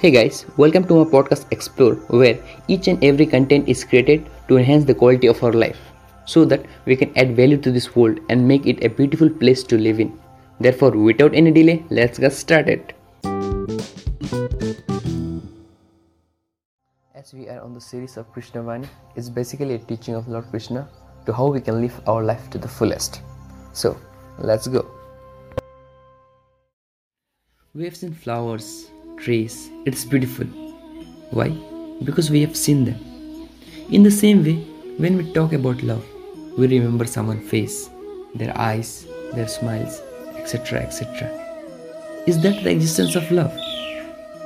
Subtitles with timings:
[0.00, 4.56] Hey guys, welcome to my podcast Explore, where each and every content is created to
[4.56, 5.76] enhance the quality of our life
[6.24, 9.62] so that we can add value to this world and make it a beautiful place
[9.64, 10.18] to live in.
[10.58, 12.94] Therefore, without any delay, let's get started.
[17.14, 20.46] As we are on the series of Krishna Vani, it's basically a teaching of Lord
[20.48, 20.88] Krishna
[21.26, 23.20] to how we can live our life to the fullest.
[23.74, 23.98] So,
[24.38, 24.90] let's go.
[27.74, 28.88] We have seen flowers,
[29.20, 30.46] trees, it's beautiful.
[31.30, 31.50] Why?
[32.02, 32.98] Because we have seen them.
[33.90, 34.56] In the same way,
[34.96, 36.04] when we talk about love,
[36.56, 37.90] we remember someone's face,
[38.34, 40.00] their eyes, their smiles,
[40.36, 40.80] etc.
[40.80, 41.28] etc.
[42.26, 43.52] Is that the existence of love?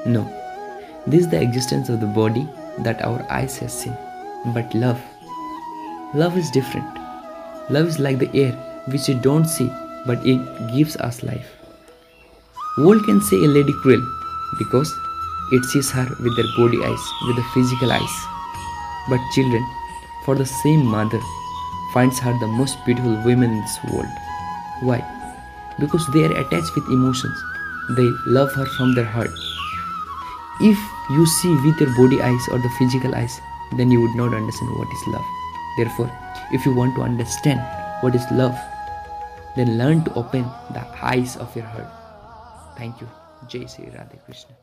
[0.07, 0.25] No.
[1.07, 3.97] This is the existence of the body that our eyes have seen.
[4.53, 5.01] But love,
[6.15, 6.93] love is different.
[7.71, 8.53] Love is like the air
[8.89, 9.71] which we don't see,
[10.07, 10.41] but it
[10.75, 11.51] gives us life.
[12.79, 14.03] World can say a lady cruel
[14.59, 14.93] because
[15.53, 18.17] it sees her with their body eyes, with the physical eyes.
[19.09, 19.65] But children,
[20.25, 21.21] for the same mother,
[21.93, 24.09] finds her the most beautiful woman in this world.
[24.81, 25.05] Why?
[25.79, 27.37] Because they are attached with emotions.
[27.97, 29.31] They love her from their heart.
[30.61, 30.79] If
[31.11, 33.41] you see with your body eyes or the physical eyes,
[33.77, 35.25] then you would not understand what is love.
[35.77, 36.11] Therefore,
[36.53, 37.61] if you want to understand
[38.01, 38.57] what is love,
[39.57, 41.91] then learn to open the eyes of your heart.
[42.77, 43.09] Thank you.
[43.51, 44.55] Jai Shri Radhe Krishna